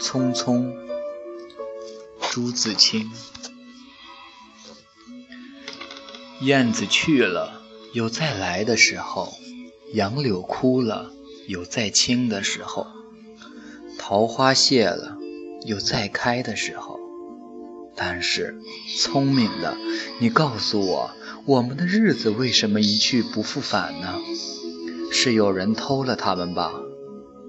[0.00, 0.72] 匆匆，
[2.32, 3.10] 朱自清。
[6.40, 7.60] 燕子去了，
[7.92, 9.34] 有再来的时候；
[9.92, 11.12] 杨柳枯了，
[11.46, 12.86] 有再青的时候；
[13.98, 15.18] 桃花谢了，
[15.66, 16.98] 有再开的时候。
[17.94, 18.58] 但是，
[18.98, 19.76] 聪明的，
[20.18, 21.10] 你告诉我，
[21.44, 24.18] 我们的日子为什么一去不复返呢？
[25.12, 26.72] 是有人偷了它们吧？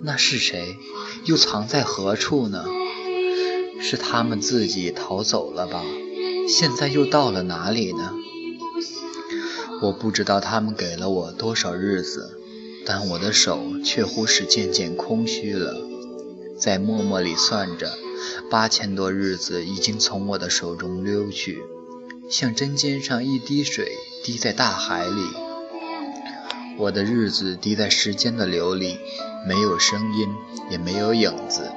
[0.00, 0.76] 那是谁？
[1.24, 2.64] 又藏在何处呢？
[3.80, 5.82] 是他们自己逃走了吧？
[6.48, 8.12] 现在又到了哪里呢？
[9.82, 12.38] 我不知道他们给了我多少日子，
[12.84, 15.76] 但我的手却乎是渐渐空虚了。
[16.58, 17.96] 在默默里算着，
[18.50, 21.62] 八千多日子已经从我的手中溜去，
[22.30, 23.92] 像针尖上一滴水
[24.24, 25.47] 滴在大海里。
[26.78, 29.00] 我的日子滴在时间的流里，
[29.44, 30.28] 没有声音，
[30.70, 31.72] 也没有影子，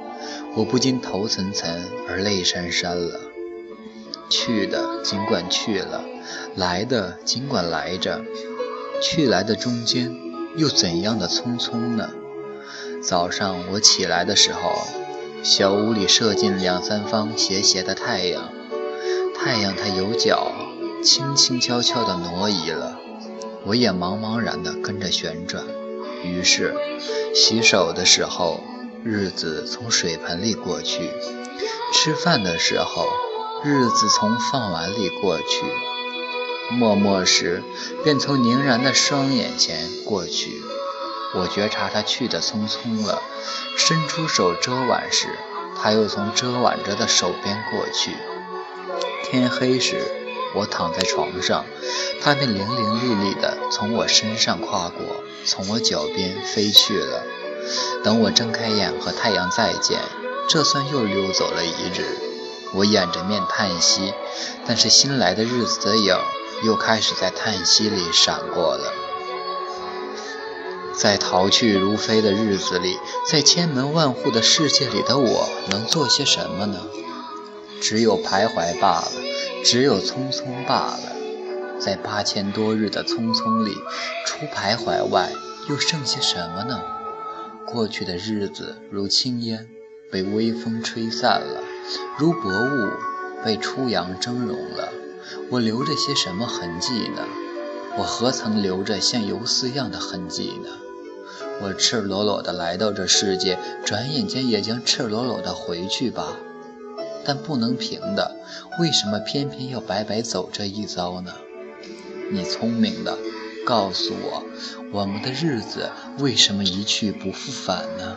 [0.54, 3.20] 我不禁头涔涔而泪潸潸了。
[4.30, 6.04] 去的尽管去了，
[6.54, 8.22] 来的尽管来着，
[9.02, 10.14] 去来的中间
[10.56, 12.10] 又怎样的匆匆呢？
[13.02, 14.86] 早上我起来的时候，
[15.42, 18.52] 小屋里射进两三方斜斜的太阳，
[19.36, 20.52] 太阳它有脚，
[21.02, 23.00] 轻轻悄悄地挪移了。
[23.64, 25.64] 我也茫茫然地跟着旋转，
[26.24, 26.74] 于是
[27.34, 28.60] 洗手的时候，
[29.04, 31.02] 日子从水盆里过去；
[31.94, 33.06] 吃饭的时候，
[33.62, 35.64] 日子从饭碗里过去；
[36.72, 37.62] 默默时，
[38.02, 40.60] 便从凝然的双眼前过去。
[41.34, 43.22] 我觉察他去的匆匆了，
[43.76, 45.28] 伸出手遮挽时，
[45.80, 48.16] 他又从遮挽着的手边过去。
[49.24, 50.21] 天黑时。
[50.54, 51.64] 我躺在床上，
[52.20, 57.22] 它便伶伶俐俐地从我身上跨过，从我脚边飞去了。
[58.04, 60.00] 等我睁开眼和太阳再见，
[60.48, 62.18] 这算又溜走了一日。
[62.74, 64.12] 我掩着面叹息，
[64.66, 66.16] 但是新来的日子的影
[66.64, 68.92] 又开始在叹息里闪过了。
[70.94, 76.80] 在逃去如飞的日子里，在千门万户的世界里的我，能做些什么呢？
[77.82, 79.12] 只有徘徊罢了，
[79.64, 81.12] 只有匆匆罢了。
[81.80, 83.74] 在八千多日的匆匆里，
[84.24, 85.32] 除徘徊外，
[85.68, 86.80] 又剩些什么呢？
[87.66, 89.68] 过去的日子如轻烟，
[90.12, 91.60] 被微风吹散了；
[92.16, 94.88] 如薄雾，被初阳蒸融了。
[95.50, 97.26] 我留着些什么痕迹呢？
[97.98, 100.70] 我何曾留着像游丝样的痕迹呢？
[101.60, 106.36] 我赤裸裸地来到这世界，转眼间也将赤裸裸地回去吧。
[107.24, 108.36] 但不能平的，
[108.78, 111.32] 为什么偏偏要白白走这一遭呢？
[112.30, 113.18] 你聪明的，
[113.66, 114.44] 告诉我，
[114.92, 118.16] 我们的日子为什么一去不复返呢？